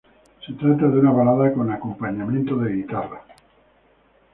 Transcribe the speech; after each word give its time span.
Se 0.43 0.53
trata 0.53 0.87
de 0.87 0.97
una 0.97 1.11
balada 1.11 1.53
con 1.53 1.71
acompañamiento 1.71 2.55
de 2.55 2.73
guitarra. 2.73 3.23